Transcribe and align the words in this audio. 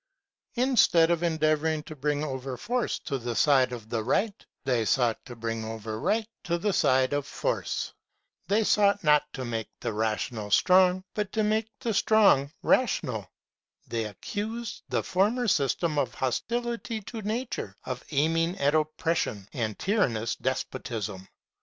Instead 0.55 1.11
of 1.11 1.21
endeavouring 1.21 1.83
to 1.83 1.95
bring 1.95 2.23
over 2.23 2.57
force 2.57 2.97
to 2.97 3.19
the 3.19 3.35
side 3.35 3.71
of 3.71 3.87
the 3.87 4.03
right, 4.03 4.47
they 4.63 4.83
sought 4.83 5.23
to 5.25 5.35
bring 5.35 5.63
over 5.63 5.99
right 5.99 6.27
to 6.43 6.57
the 6.57 6.73
side 6.73 7.13
of 7.13 7.27
force. 7.27 7.93
They 8.47 8.63
sought 8.63 9.03
not 9.03 9.31
to 9.33 9.45
make 9.45 9.69
the 9.79 9.93
rational 9.93 10.49
strong, 10.49 11.03
but 11.13 11.31
to 11.33 11.43
make 11.43 11.69
the 11.79 11.93
strong 11.93 12.51
rational. 12.63 13.29
They 13.85 14.05
accused 14.05 14.81
the 14.89 15.03
former 15.03 15.47
system 15.47 15.99
of 15.99 16.15
hostility 16.15 17.01
to 17.01 17.21
Nature, 17.21 17.75
of 17.85 18.03
aim 18.09 18.35
ing 18.37 18.57
at 18.57 18.73
oppression 18.73 19.47
and 19.53 19.77
tyrannous 19.77 20.35
despotism. 20.35 21.27